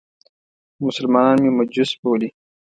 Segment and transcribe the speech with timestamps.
[0.83, 2.29] مسلمانان مې مجوس بولي.